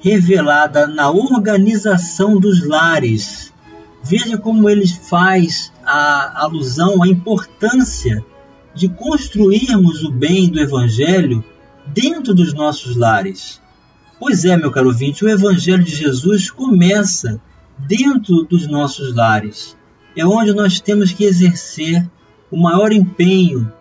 revelada 0.00 0.86
na 0.86 1.10
organização 1.10 2.38
dos 2.38 2.66
lares. 2.66 3.52
Veja 4.02 4.38
como 4.38 4.68
ele 4.68 4.86
faz 4.86 5.72
a 5.84 6.42
alusão 6.44 7.02
à 7.02 7.08
importância 7.08 8.24
de 8.74 8.88
construirmos 8.88 10.04
o 10.04 10.10
bem 10.10 10.48
do 10.48 10.60
Evangelho 10.60 11.44
dentro 11.86 12.32
dos 12.32 12.54
nossos 12.54 12.96
lares. 12.96 13.60
Pois 14.18 14.44
é, 14.44 14.56
meu 14.56 14.72
caro 14.72 14.88
ouvinte, 14.88 15.24
o 15.24 15.28
Evangelho 15.28 15.84
de 15.84 15.94
Jesus 15.94 16.50
começa 16.50 17.40
dentro 17.78 18.42
dos 18.42 18.66
nossos 18.66 19.14
lares. 19.14 19.76
É 20.16 20.26
onde 20.26 20.52
nós 20.52 20.80
temos 20.80 21.12
que 21.12 21.22
exercer 21.22 22.04
o 22.50 22.56
maior 22.56 22.90
empenho, 22.90 23.72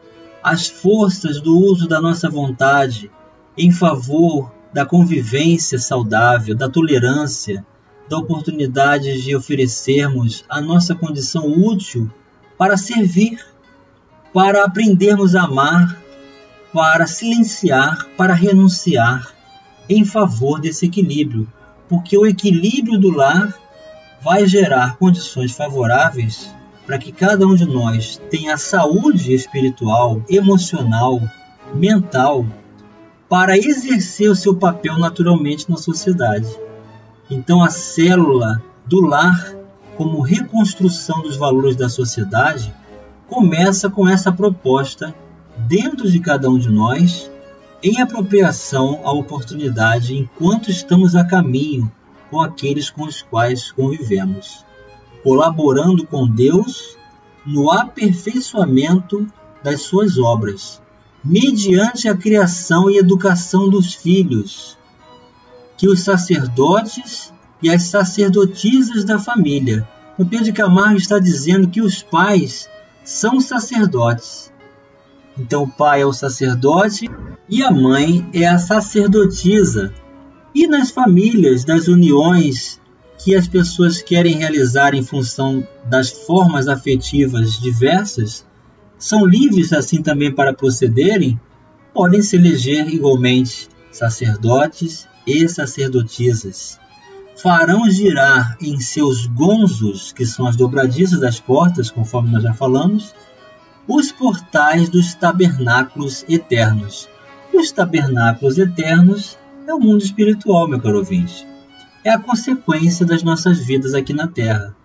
as 0.44 0.67
forças 0.67 1.41
do 1.41 1.58
uso 1.58 1.88
da 1.88 2.00
nossa 2.00 2.29
vontade 2.29 3.10
em 3.58 3.72
favor 3.72 4.53
da 4.72 4.86
convivência 4.86 5.79
saudável, 5.79 6.56
da 6.56 6.70
tolerância, 6.70 7.65
da 8.08 8.20
oportunidade 8.20 9.20
de 9.24 9.36
oferecermos 9.36 10.46
a 10.48 10.62
nossa 10.62 10.94
condição 10.94 11.48
útil 11.48 12.12
para 12.60 12.77
servir, 12.77 13.44
para 14.32 14.63
aprendermos 14.63 15.36
a 15.36 15.46
amar, 15.46 16.00
para 16.72 17.08
silenciar, 17.08 18.08
para 18.15 18.36
renunciar 18.36 19.37
em 19.89 20.06
favor 20.06 20.60
desse 20.60 20.86
equilíbrio, 20.86 21.48
porque 21.88 22.17
o 22.17 22.25
equilíbrio 22.25 23.00
do 23.00 23.10
lar 23.10 23.53
vai 24.22 24.46
gerar 24.48 24.98
condições 24.98 25.53
favoráveis 25.53 26.53
para 26.86 26.98
que 26.98 27.12
cada 27.12 27.46
um 27.46 27.56
de 27.56 27.65
nós 27.65 28.20
tenha 28.29 28.58
saúde 28.58 29.34
espiritual, 29.34 30.22
emocional, 30.29 31.22
mental 31.74 32.46
para 33.29 33.58
exercer 33.58 34.32
o 34.32 34.36
seu 34.36 34.56
papel 34.56 34.98
naturalmente 34.98 35.70
na 35.70 35.77
sociedade. 35.77 36.48
Então, 37.29 37.62
a 37.62 37.70
célula 37.70 38.63
do 38.86 39.01
lar, 39.01 39.53
como 39.98 40.22
reconstrução 40.22 41.22
dos 41.22 41.36
valores 41.36 41.75
da 41.75 41.89
sociedade, 41.89 42.74
começa 43.27 43.89
com 43.89 44.08
essa 44.08 44.32
proposta 44.32 45.13
dentro 45.58 46.10
de 46.10 46.20
cada 46.20 46.50
um 46.50 46.58
de 46.58 46.70
nós, 46.70 47.29
em 47.84 48.01
apropriação 48.01 49.01
à 49.03 49.12
oportunidade 49.12 50.15
enquanto 50.15 50.69
estamos 50.69 51.15
a 51.15 51.24
caminho 51.24 51.91
com 52.29 52.41
aqueles 52.41 52.89
com 52.89 53.03
os 53.03 53.22
quais 53.22 53.72
convivemos, 53.72 54.65
colaborando 55.24 56.05
com 56.05 56.27
Deus 56.27 56.98
no 57.46 57.72
aperfeiçoamento 57.72 59.27
das 59.63 59.81
suas 59.81 60.17
obras 60.17 60.81
mediante 61.24 62.07
a 62.07 62.15
criação 62.15 62.89
e 62.89 62.98
educação 62.98 63.69
dos 63.69 63.93
filhos, 63.93 64.77
que 65.77 65.88
os 65.88 66.00
sacerdotes 66.00 67.34
e 67.62 67.69
as 67.69 67.84
sacerdotisas 67.84 69.03
da 69.03 69.19
família. 69.19 69.88
O 70.17 70.25
Pedro 70.25 70.53
Camargo 70.53 70.98
está 70.98 71.19
dizendo 71.19 71.67
que 71.67 71.81
os 71.81 72.01
pais 72.01 72.69
são 73.03 73.41
sacerdotes. 73.41 74.52
Então 75.39 75.63
o 75.63 75.69
pai 75.69 76.02
é 76.02 76.06
o 76.06 76.13
sacerdote 76.13 77.10
e 77.47 77.63
a 77.63 77.71
mãe 77.71 78.28
é 78.34 78.47
a 78.47 78.58
sacerdotisa. 78.58 79.93
E 80.54 80.67
nas 80.67 80.89
famílias, 80.89 81.63
das 81.63 81.88
uniões 81.88 82.80
que 83.19 83.36
as 83.36 83.47
pessoas 83.47 84.02
querem 84.02 84.38
realizar 84.38 84.93
em 84.93 85.04
função 85.04 85.67
das 85.86 86.10
formas 86.10 86.67
afetivas 86.67 87.60
diversas, 87.60 88.45
são 88.97 89.26
livres 89.26 89.73
assim 89.73 90.02
também 90.02 90.34
para 90.34 90.54
procederem, 90.54 91.39
podem 91.93 92.21
se 92.21 92.36
eleger 92.36 92.88
igualmente 92.88 93.67
sacerdotes 93.91 95.08
e 95.26 95.47
sacerdotisas. 95.47 96.80
Farão 97.36 97.89
girar 97.89 98.58
em 98.60 98.80
seus 98.80 99.28
gonzos, 99.28 100.12
que 100.12 100.26
são 100.26 100.47
as 100.47 100.56
dobradiças 100.56 101.19
das 101.19 101.39
portas, 101.39 101.91
conforme 101.91 102.32
nós 102.32 102.41
já 102.41 102.54
falamos, 102.54 103.13
os 103.88 104.12
portais 104.12 104.89
dos 104.89 105.13
tabernáculos 105.13 106.26
eternos. 106.28 107.08
Os 107.54 107.71
tabernáculos 107.71 108.58
eternos 108.58 109.38
é 109.67 109.73
o 109.73 109.80
mundo 109.80 110.04
espiritual, 110.04 110.67
meu 110.67 110.80
caro 110.80 110.97
ouvinte. 110.97 111.47
É 112.04 112.12
a 112.12 112.19
consequência 112.19 113.06
das 113.06 113.23
nossas 113.23 113.60
vidas 113.60 113.93
aqui 113.93 114.13
na 114.13 114.28
Terra 114.28 114.76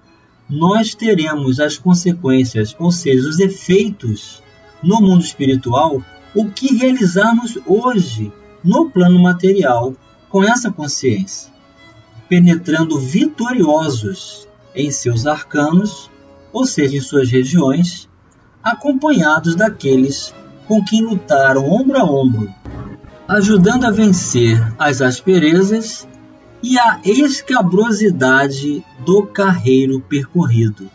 nós 0.53 0.95
teremos 0.95 1.59
as 1.61 1.79
consequências, 1.79 2.77
ou 2.79 2.93
seja, 2.93 3.27
os 3.27 3.38
efeitos 3.38 4.43
no 4.83 5.01
mundo 5.01 5.25
espiritual, 5.25 6.03
o 6.35 6.51
que 6.51 6.75
realizarmos 6.75 7.59
hoje 7.67 8.31
no 8.62 8.91
plano 8.91 9.23
material 9.23 9.95
com 10.29 10.45
essa 10.45 10.71
consciência, 10.71 11.51
penetrando 12.29 12.99
vitoriosos 12.99 14.47
em 14.75 14.91
seus 14.91 15.27
arcanos, 15.27 16.11
ou 16.53 16.67
seja, 16.67 16.97
em 16.97 17.01
suas 17.01 17.31
regiões, 17.31 18.09
acompanhados 18.62 19.55
daqueles 19.55 20.35
com 20.66 20.85
quem 20.85 21.03
lutaram 21.03 21.68
ombro 21.68 21.98
a 21.98 22.05
ombro, 22.05 22.55
ajudando 23.27 23.85
a 23.85 23.90
vencer 23.90 24.62
as 24.79 25.03
asperezas 25.03 26.07
e 26.62 26.79
a 26.79 27.01
escabrosidade 27.05 28.85
do 29.05 29.27
carreiro 29.27 30.01
percorrido. 30.01 30.88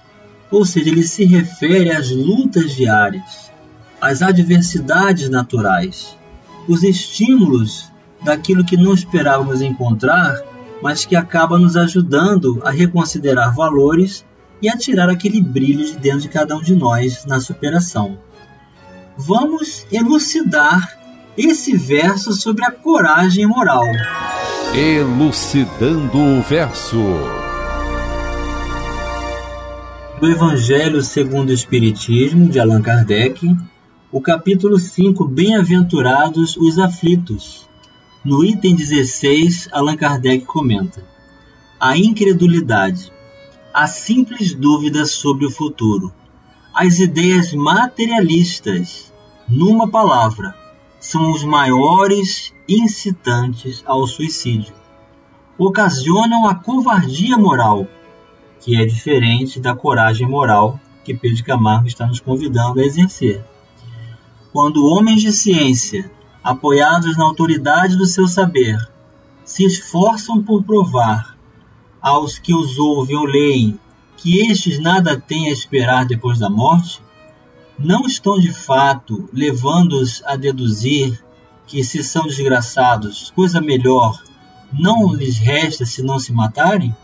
Ou 0.50 0.66
seja, 0.66 0.90
ele 0.90 1.04
se 1.04 1.26
refere 1.26 1.92
às 1.92 2.10
lutas 2.10 2.72
diárias, 2.72 3.52
às 4.00 4.22
adversidades 4.22 5.30
naturais, 5.30 6.18
os 6.68 6.84
estímulos 6.84 7.92
daquilo 8.24 8.64
que 8.64 8.78
não 8.78 8.94
esperávamos 8.94 9.62
encontrar, 9.62 10.42
mas 10.82 11.06
que 11.06 11.16
acaba 11.16 11.58
nos 11.58 11.76
ajudando 11.76 12.62
a 12.64 12.72
reconsiderar 12.72 13.54
valores 13.54 14.26
e 14.62 14.70
a 14.70 14.78
tirar 14.78 15.10
aquele 15.10 15.42
brilho 15.42 15.86
de 15.86 15.98
dentro 15.98 16.22
de 16.22 16.30
cada 16.30 16.56
um 16.56 16.62
de 16.62 16.76
nós 16.76 17.26
na 17.26 17.40
superação. 17.40 18.18
Vamos 19.18 19.86
elucidar 19.92 20.98
esse 21.38 21.76
verso 21.76 22.34
sobre 22.34 22.66
a 22.66 22.72
coragem 22.72 23.46
moral. 23.46 23.86
Elucidando 24.76 26.18
o 26.18 26.42
verso. 26.42 26.98
Do 30.20 30.28
Evangelho 30.28 31.02
segundo 31.04 31.50
o 31.50 31.54
Espiritismo, 31.54 32.50
de 32.50 32.60
Allan 32.60 32.82
Kardec, 32.82 33.56
o 34.12 34.20
capítulo 34.20 34.80
5, 34.80 35.28
Bem-aventurados 35.28 36.58
os 36.58 36.80
aflitos. 36.80 37.68
No 38.26 38.44
item 38.44 38.76
16, 38.76 39.70
Allan 39.72 39.96
Kardec 39.96 40.44
comenta: 40.46 41.04
A 41.80 41.96
incredulidade, 41.96 43.12
a 43.80 43.86
simples 43.86 44.56
dúvida 44.56 45.06
sobre 45.06 45.46
o 45.46 45.52
futuro, 45.52 46.12
as 46.74 46.98
ideias 46.98 47.54
materialistas, 47.54 49.14
numa 49.48 49.88
palavra, 49.88 50.56
são 51.00 51.30
os 51.30 51.44
maiores 51.44 52.52
incitantes 52.68 53.84
ao 53.86 54.08
suicídio. 54.08 54.74
Ocasionam 55.60 56.48
a 56.48 56.56
covardia 56.56 57.38
moral, 57.38 57.88
que 58.60 58.76
é 58.76 58.84
diferente 58.84 59.60
da 59.60 59.76
coragem 59.76 60.28
moral 60.28 60.80
que 61.06 61.14
Pedro 61.14 61.44
Camargo 61.44 61.88
está 61.88 62.08
nos 62.08 62.20
convidando 62.20 62.80
a 62.80 62.84
exercer. 62.84 63.46
Quando 64.52 64.88
homens 64.88 65.22
de 65.22 65.32
ciência, 65.32 66.10
apoiados 66.44 67.16
na 67.16 67.26
autoridade 67.26 67.96
do 67.96 68.08
seu 68.08 68.28
saber, 68.28 68.76
se 69.46 69.64
esforçam 69.64 70.42
por 70.42 70.64
provar 70.64 71.37
aos 72.08 72.40
que 72.40 72.54
os 72.54 72.80
ouvem 72.80 73.18
ou 73.18 73.26
leem 73.26 73.80
que 74.16 74.40
estes 74.50 74.80
nada 74.80 75.20
têm 75.20 75.50
a 75.50 75.54
esperar 75.54 76.06
depois 76.06 76.40
da 76.40 76.50
morte, 76.50 77.02
não 77.78 78.06
estão 78.06 78.40
de 78.40 78.52
fato 78.52 79.30
levando-os 79.32 80.24
a 80.26 80.36
deduzir 80.36 81.24
que, 81.68 81.84
se 81.84 82.04
são 82.04 82.24
desgraçados, 82.24 83.32
coisa 83.36 83.62
melhor 83.62 84.20
não 84.72 85.14
lhes 85.14 85.38
resta 85.38 85.86
se 85.86 86.02
não 86.02 86.20
se 86.20 86.34
matarem? 86.34 86.96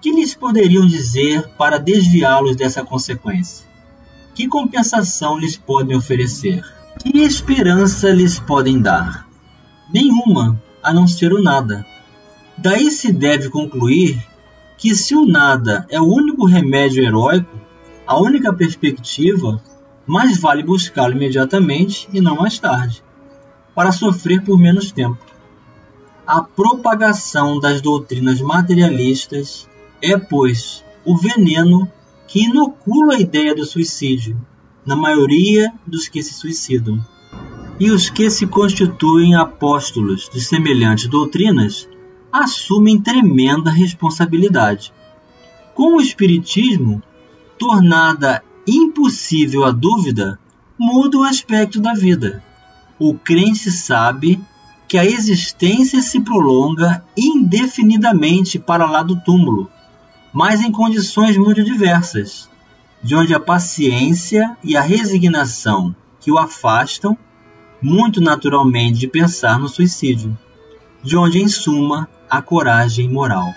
Que 0.00 0.12
lhes 0.12 0.34
poderiam 0.34 0.86
dizer 0.86 1.48
para 1.58 1.78
desviá-los 1.78 2.54
dessa 2.54 2.84
consequência? 2.84 3.66
Que 4.34 4.46
compensação 4.46 5.38
lhes 5.38 5.56
podem 5.56 5.96
oferecer? 5.96 6.62
Que 7.02 7.18
esperança 7.18 8.10
lhes 8.10 8.38
podem 8.38 8.80
dar? 8.80 9.26
Nenhuma, 9.92 10.62
a 10.82 10.92
não 10.92 11.06
ser 11.06 11.32
o 11.32 11.42
nada. 11.42 11.84
Daí 12.58 12.90
se 12.90 13.12
deve 13.12 13.50
concluir 13.50 14.18
que 14.78 14.94
se 14.94 15.14
o 15.14 15.26
nada 15.26 15.86
é 15.90 16.00
o 16.00 16.06
único 16.06 16.46
remédio 16.46 17.04
heróico, 17.04 17.58
a 18.06 18.18
única 18.18 18.52
perspectiva, 18.52 19.62
mais 20.06 20.38
vale 20.38 20.62
buscá-lo 20.62 21.14
imediatamente 21.14 22.08
e 22.12 22.20
não 22.20 22.36
mais 22.36 22.58
tarde, 22.58 23.02
para 23.74 23.92
sofrer 23.92 24.42
por 24.42 24.58
menos 24.58 24.92
tempo. 24.92 25.18
A 26.26 26.42
propagação 26.42 27.60
das 27.60 27.80
doutrinas 27.80 28.40
materialistas 28.40 29.68
é, 30.02 30.16
pois, 30.16 30.84
o 31.04 31.16
veneno 31.16 31.90
que 32.26 32.44
inocula 32.44 33.14
a 33.14 33.20
ideia 33.20 33.54
do 33.54 33.64
suicídio 33.64 34.36
na 34.84 34.96
maioria 34.96 35.72
dos 35.86 36.08
que 36.08 36.22
se 36.22 36.34
suicidam. 36.34 37.04
E 37.78 37.90
os 37.90 38.08
que 38.08 38.30
se 38.30 38.46
constituem 38.46 39.34
apóstolos 39.34 40.28
de 40.32 40.40
semelhantes 40.40 41.08
doutrinas 41.08 41.88
assumem 42.42 43.00
tremenda 43.00 43.70
responsabilidade. 43.70 44.92
Com 45.74 45.96
o 45.96 46.00
Espiritismo, 46.00 47.02
tornada 47.58 48.42
impossível 48.66 49.64
a 49.64 49.70
dúvida, 49.70 50.38
muda 50.78 51.18
o 51.18 51.22
aspecto 51.22 51.80
da 51.80 51.94
vida. 51.94 52.42
O 52.98 53.14
crente 53.14 53.70
sabe 53.70 54.40
que 54.88 54.98
a 54.98 55.04
existência 55.04 56.00
se 56.00 56.20
prolonga 56.20 57.04
indefinidamente 57.16 58.58
para 58.58 58.88
lá 58.88 59.02
do 59.02 59.20
túmulo, 59.20 59.70
mas 60.32 60.60
em 60.60 60.70
condições 60.70 61.36
muito 61.36 61.62
diversas, 61.62 62.48
de 63.02 63.14
onde 63.14 63.34
a 63.34 63.40
paciência 63.40 64.56
e 64.62 64.76
a 64.76 64.80
resignação 64.80 65.94
que 66.20 66.30
o 66.30 66.38
afastam, 66.38 67.16
muito 67.82 68.20
naturalmente, 68.20 68.98
de 68.98 69.08
pensar 69.08 69.58
no 69.58 69.68
suicídio, 69.68 70.36
de 71.06 71.16
onde, 71.16 71.40
em 71.40 71.46
suma, 71.46 72.08
a 72.28 72.42
coragem 72.42 73.08
moral. 73.08 73.54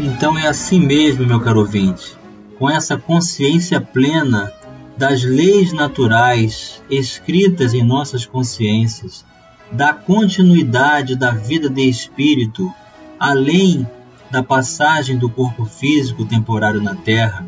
Então 0.00 0.36
é 0.36 0.48
assim 0.48 0.80
mesmo, 0.80 1.24
meu 1.24 1.38
caro 1.38 1.60
ouvinte, 1.60 2.16
com 2.58 2.68
essa 2.68 2.98
consciência 2.98 3.80
plena 3.80 4.52
das 4.96 5.22
leis 5.22 5.72
naturais 5.72 6.82
escritas 6.90 7.74
em 7.74 7.84
nossas 7.84 8.26
consciências, 8.26 9.24
da 9.70 9.94
continuidade 9.94 11.14
da 11.14 11.30
vida 11.30 11.70
de 11.70 11.88
espírito, 11.88 12.74
além 13.16 13.86
da 14.32 14.42
passagem 14.42 15.16
do 15.16 15.30
corpo 15.30 15.64
físico 15.64 16.24
temporário 16.24 16.82
na 16.82 16.96
Terra, 16.96 17.46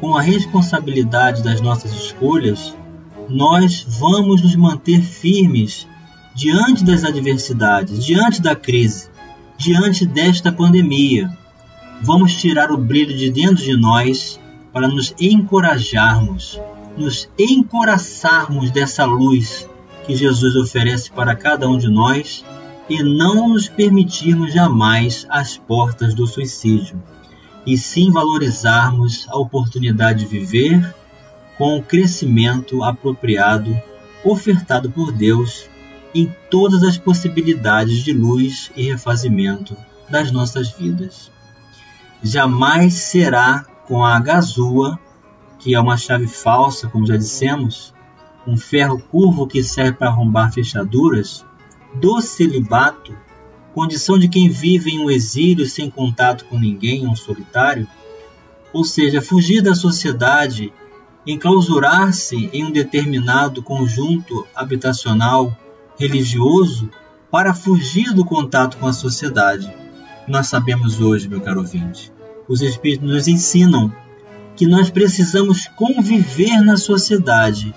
com 0.00 0.16
a 0.16 0.22
responsabilidade 0.22 1.42
das 1.42 1.60
nossas 1.60 1.92
escolhas, 1.92 2.74
nós 3.28 3.84
vamos 3.86 4.40
nos 4.40 4.56
manter 4.56 5.02
firmes 5.02 5.86
diante 6.34 6.84
das 6.84 7.04
adversidades, 7.04 8.04
diante 8.04 8.40
da 8.40 8.56
crise, 8.56 9.08
diante 9.56 10.06
desta 10.06 10.50
pandemia. 10.50 11.30
Vamos 12.00 12.34
tirar 12.34 12.70
o 12.72 12.78
brilho 12.78 13.16
de 13.16 13.30
dentro 13.30 13.62
de 13.62 13.76
nós 13.76 14.40
para 14.72 14.88
nos 14.88 15.14
encorajarmos, 15.20 16.60
nos 16.96 17.28
encoraçarmos 17.38 18.70
dessa 18.70 19.04
luz 19.04 19.68
que 20.06 20.16
Jesus 20.16 20.56
oferece 20.56 21.10
para 21.10 21.36
cada 21.36 21.68
um 21.68 21.78
de 21.78 21.88
nós 21.88 22.44
e 22.88 23.02
não 23.02 23.50
nos 23.50 23.68
permitirmos 23.68 24.52
jamais 24.52 25.26
as 25.28 25.56
portas 25.56 26.14
do 26.14 26.26
suicídio, 26.26 27.00
e 27.64 27.76
sim 27.78 28.10
valorizarmos 28.10 29.26
a 29.28 29.36
oportunidade 29.38 30.20
de 30.20 30.26
viver 30.26 30.94
com 31.56 31.76
o 31.76 31.82
crescimento 31.82 32.82
apropriado 32.82 33.80
ofertado 34.24 34.90
por 34.90 35.12
Deus 35.12 35.68
em 36.14 36.34
todas 36.50 36.82
as 36.82 36.98
possibilidades 36.98 37.98
de 37.98 38.12
luz 38.12 38.70
e 38.76 38.84
refazimento 38.84 39.76
das 40.08 40.30
nossas 40.30 40.70
vidas. 40.70 41.30
Jamais 42.22 42.94
será 42.94 43.64
com 43.86 44.04
a 44.04 44.18
gazua, 44.20 44.98
que 45.58 45.74
é 45.74 45.80
uma 45.80 45.96
chave 45.96 46.26
falsa, 46.26 46.88
como 46.88 47.06
já 47.06 47.16
dissemos, 47.16 47.94
um 48.46 48.56
ferro 48.56 49.00
curvo 49.00 49.46
que 49.46 49.62
serve 49.62 49.92
para 49.92 50.08
arrombar 50.08 50.52
fechaduras, 50.52 51.44
do 51.94 52.20
celibato, 52.20 53.14
condição 53.74 54.18
de 54.18 54.28
quem 54.28 54.48
vive 54.48 54.90
em 54.90 54.98
um 54.98 55.10
exílio 55.10 55.66
sem 55.66 55.90
contato 55.90 56.44
com 56.46 56.58
ninguém, 56.58 57.06
um 57.06 57.16
solitário, 57.16 57.86
ou 58.72 58.84
seja, 58.84 59.20
fugir 59.20 59.62
da 59.62 59.74
sociedade, 59.74 60.72
enclausurar-se 61.26 62.50
em 62.52 62.64
um 62.64 62.70
determinado 62.70 63.62
conjunto 63.62 64.46
habitacional 64.54 65.56
religioso 65.98 66.90
para 67.30 67.54
fugir 67.54 68.12
do 68.12 68.24
contato 68.24 68.76
com 68.76 68.86
a 68.86 68.92
sociedade. 68.92 69.72
Nós 70.28 70.48
sabemos 70.48 71.00
hoje, 71.00 71.28
meu 71.28 71.40
caro 71.40 71.60
ouvinte, 71.60 72.12
os 72.48 72.60
Espíritos 72.60 73.08
nos 73.08 73.28
ensinam 73.28 73.92
que 74.56 74.66
nós 74.66 74.90
precisamos 74.90 75.66
conviver 75.76 76.60
na 76.60 76.76
sociedade 76.76 77.74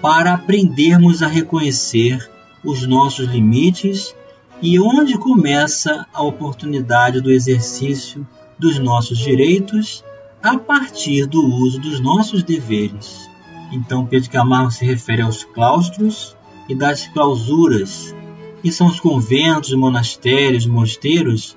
para 0.00 0.34
aprendermos 0.34 1.22
a 1.22 1.26
reconhecer 1.26 2.30
os 2.64 2.86
nossos 2.86 3.26
limites 3.28 4.14
e 4.60 4.78
onde 4.78 5.18
começa 5.18 6.06
a 6.12 6.22
oportunidade 6.22 7.20
do 7.20 7.30
exercício 7.30 8.26
dos 8.58 8.78
nossos 8.78 9.18
direitos 9.18 10.04
a 10.42 10.56
partir 10.56 11.26
do 11.26 11.44
uso 11.44 11.80
dos 11.80 12.00
nossos 12.00 12.42
deveres. 12.42 13.28
Então, 13.72 14.06
Pedro 14.06 14.30
Camargo 14.30 14.70
se 14.70 14.84
refere 14.84 15.22
aos 15.22 15.44
claustros 15.44 16.36
e 16.68 16.74
das 16.74 17.08
clausuras, 17.08 18.14
que 18.62 18.70
são 18.70 18.86
os 18.86 19.00
conventos, 19.00 19.74
monastérios, 19.74 20.66
mosteiros, 20.66 21.56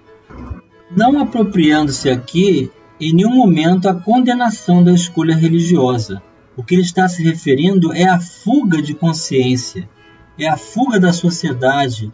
não 0.96 1.20
apropriando-se 1.20 2.10
aqui 2.10 2.72
em 3.00 3.14
nenhum 3.14 3.36
momento 3.36 3.88
a 3.88 3.94
condenação 3.94 4.84
da 4.84 4.92
escolha 4.92 5.36
religiosa. 5.36 6.22
O 6.56 6.64
que 6.64 6.76
ele 6.76 6.82
está 6.82 7.08
se 7.08 7.22
referindo 7.22 7.94
é 7.94 8.08
a 8.08 8.20
fuga 8.20 8.82
de 8.82 8.94
consciência, 8.94 9.90
é 10.40 10.48
a 10.48 10.56
fuga 10.56 11.00
da 11.00 11.12
sociedade 11.12 12.12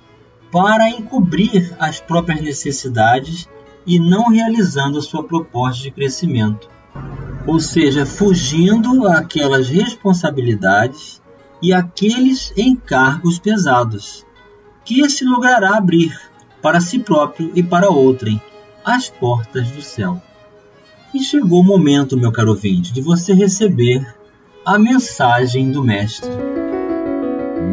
para 0.51 0.89
encobrir 0.89 1.73
as 1.79 2.01
próprias 2.01 2.41
necessidades 2.41 3.47
e 3.85 3.99
não 3.99 4.29
realizando 4.29 4.97
a 4.97 5.01
sua 5.01 5.23
proposta 5.23 5.83
de 5.83 5.91
crescimento. 5.91 6.69
Ou 7.47 7.59
seja, 7.59 8.05
fugindo 8.05 9.07
àquelas 9.07 9.69
responsabilidades 9.69 11.20
e 11.61 11.73
aqueles 11.73 12.53
encargos 12.57 13.39
pesados, 13.39 14.25
que 14.83 15.07
se 15.09 15.23
logrará 15.23 15.77
abrir 15.77 16.17
para 16.61 16.79
si 16.79 16.99
próprio 16.99 17.51
e 17.55 17.61
para 17.61 17.89
outrem 17.89 18.41
as 18.83 19.09
portas 19.09 19.69
do 19.71 19.81
céu. 19.81 20.21
E 21.13 21.19
chegou 21.19 21.61
o 21.61 21.63
momento, 21.63 22.17
meu 22.17 22.31
caro 22.31 22.51
ouvinte, 22.51 22.93
de 22.93 23.01
você 23.01 23.33
receber 23.33 24.15
a 24.65 24.79
mensagem 24.79 25.71
do 25.71 25.83
Mestre. 25.83 26.31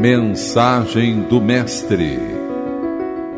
Mensagem 0.00 1.22
do 1.22 1.40
Mestre 1.40 2.38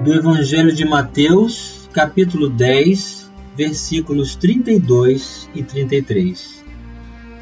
do 0.01 0.15
Evangelho 0.15 0.73
de 0.73 0.83
Mateus, 0.83 1.87
capítulo 1.93 2.49
10, 2.49 3.31
versículos 3.55 4.35
32 4.35 5.51
e 5.55 5.63
33. 5.63 6.65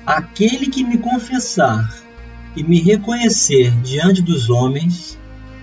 Aquele 0.05 0.67
que 0.67 0.83
me 0.83 0.99
confessar 0.99 1.89
e 2.57 2.63
me 2.63 2.81
reconhecer 2.81 3.71
diante 3.83 4.23
dos 4.23 4.51
homens, 4.51 5.19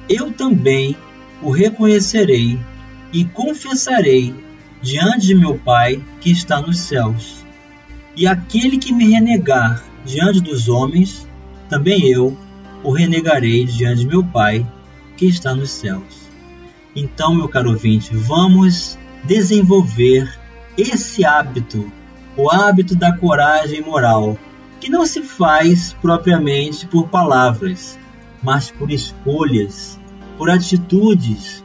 eu 0.07 0.31
também 0.31 0.95
o 1.41 1.49
reconhecerei 1.49 2.59
e 3.11 3.25
confessarei 3.25 4.33
diante 4.81 5.27
de 5.27 5.35
meu 5.35 5.57
Pai 5.57 6.03
que 6.21 6.31
está 6.31 6.61
nos 6.61 6.79
céus. 6.79 7.43
E 8.15 8.27
aquele 8.27 8.77
que 8.77 8.93
me 8.93 9.09
renegar 9.09 9.83
diante 10.05 10.39
dos 10.39 10.69
homens, 10.69 11.27
também 11.67 12.07
eu 12.07 12.37
o 12.83 12.91
renegarei 12.91 13.65
diante 13.65 14.01
de 14.01 14.07
meu 14.07 14.23
Pai 14.23 14.65
que 15.17 15.25
está 15.25 15.53
nos 15.55 15.71
céus. 15.71 16.29
Então, 16.95 17.33
meu 17.35 17.49
caro 17.49 17.71
ouvinte, 17.71 18.15
vamos 18.15 18.97
desenvolver 19.23 20.31
esse 20.77 21.25
hábito, 21.25 21.91
o 22.37 22.49
hábito 22.49 22.95
da 22.95 23.15
coragem 23.17 23.81
moral, 23.81 24.37
que 24.79 24.89
não 24.89 25.05
se 25.05 25.21
faz 25.21 25.93
propriamente 26.01 26.85
por 26.87 27.07
palavras, 27.07 27.97
mas 28.43 28.69
por 28.71 28.91
escolhas, 28.91 29.99
por 30.37 30.49
atitudes, 30.49 31.63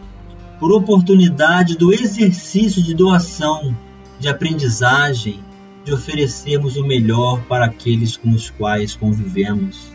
por 0.59 0.73
oportunidade 0.73 1.77
do 1.77 1.93
exercício 1.93 2.83
de 2.83 2.95
doação, 2.95 3.77
de 4.19 4.29
aprendizagem, 4.29 5.41
de 5.85 5.93
oferecermos 5.93 6.77
o 6.77 6.87
melhor 6.87 7.43
para 7.43 7.67
aqueles 7.67 8.17
com 8.17 8.31
os 8.31 8.51
quais 8.51 8.95
convivemos, 8.95 9.91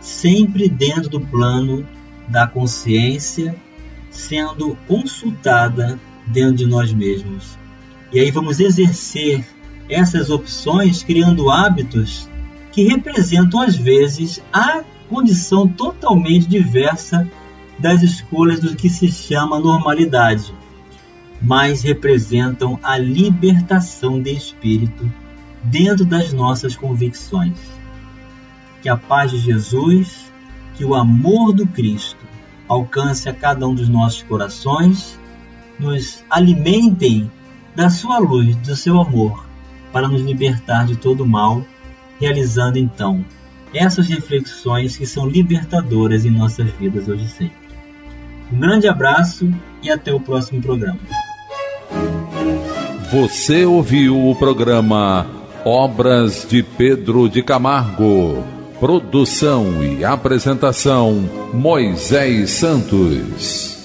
sempre 0.00 0.68
dentro 0.68 1.08
do 1.08 1.20
plano 1.20 1.86
da 2.28 2.46
consciência 2.46 3.54
sendo 4.10 4.76
consultada 4.86 5.98
dentro 6.26 6.56
de 6.56 6.66
nós 6.66 6.92
mesmos. 6.92 7.58
E 8.12 8.18
aí 8.20 8.30
vamos 8.30 8.60
exercer 8.60 9.44
essas 9.88 10.30
opções 10.30 11.02
criando 11.02 11.50
hábitos 11.50 12.27
que 12.78 12.84
representam 12.84 13.60
às 13.60 13.74
vezes 13.74 14.40
a 14.52 14.84
condição 15.08 15.66
totalmente 15.66 16.46
diversa 16.46 17.28
das 17.76 18.04
escolhas 18.04 18.60
do 18.60 18.76
que 18.76 18.88
se 18.88 19.10
chama 19.10 19.58
normalidade. 19.58 20.54
mas 21.42 21.82
representam 21.82 22.78
a 22.80 22.96
libertação 22.96 24.22
de 24.22 24.30
espírito 24.30 25.12
dentro 25.64 26.04
das 26.04 26.32
nossas 26.32 26.76
convicções. 26.76 27.58
Que 28.80 28.88
a 28.88 28.96
paz 28.96 29.32
de 29.32 29.38
Jesus, 29.38 30.32
que 30.76 30.84
o 30.84 30.94
amor 30.94 31.52
do 31.52 31.66
Cristo 31.66 32.24
alcance 32.68 33.28
a 33.28 33.34
cada 33.34 33.66
um 33.66 33.74
dos 33.74 33.88
nossos 33.88 34.22
corações, 34.22 35.18
nos 35.80 36.22
alimentem 36.30 37.28
da 37.74 37.90
sua 37.90 38.18
luz, 38.18 38.54
do 38.54 38.76
seu 38.76 39.00
amor, 39.00 39.48
para 39.92 40.06
nos 40.06 40.22
libertar 40.22 40.86
de 40.86 40.94
todo 40.94 41.26
mal, 41.26 41.64
realizando 42.20 42.78
então 42.78 43.24
essas 43.72 44.08
reflexões 44.08 44.96
que 44.96 45.06
são 45.06 45.26
libertadoras 45.26 46.24
em 46.24 46.30
nossas 46.30 46.70
vidas 46.72 47.08
hoje 47.08 47.24
e 47.24 47.28
sempre. 47.28 47.68
Um 48.52 48.58
grande 48.58 48.88
abraço 48.88 49.52
e 49.82 49.90
até 49.90 50.12
o 50.12 50.20
próximo 50.20 50.60
programa. 50.62 50.98
Você 53.10 53.64
ouviu 53.64 54.28
o 54.28 54.34
programa 54.34 55.26
Obras 55.64 56.46
de 56.48 56.62
Pedro 56.62 57.28
de 57.28 57.42
Camargo. 57.42 58.44
Produção 58.80 59.82
e 59.82 60.04
apresentação 60.04 61.28
Moisés 61.52 62.50
Santos. 62.50 63.78